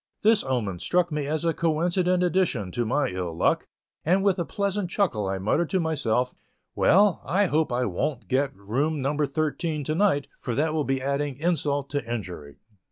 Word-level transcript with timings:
This 0.23 0.43
omen 0.43 0.79
struck 0.79 1.11
me 1.11 1.27
as 1.27 1.45
a 1.45 1.53
coincident 1.53 2.23
addition 2.23 2.71
to 2.71 2.87
my 2.87 3.09
ill 3.09 3.37
luck, 3.37 3.67
and 4.03 4.23
with 4.23 4.39
a 4.39 4.45
pleasant 4.45 4.89
chuckle 4.89 5.27
I 5.27 5.37
muttered 5.37 5.69
to 5.69 5.79
myself, 5.79 6.33
"Well, 6.73 7.21
I 7.23 7.45
hope 7.45 7.71
I 7.71 7.85
wont 7.85 8.27
get 8.27 8.51
room 8.55 8.99
number 9.03 9.27
thirteen 9.27 9.83
to 9.83 9.93
night, 9.93 10.25
for 10.39 10.55
that 10.55 10.73
will 10.73 10.85
be 10.85 11.03
adding 11.03 11.37
insult 11.37 11.91
to 11.91 12.03
injury." 12.11 12.55